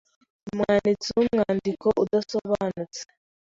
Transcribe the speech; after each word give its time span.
umwanditsi 0.51 1.09
wumwandiko 1.17 1.87
udasobanutse 2.03 3.01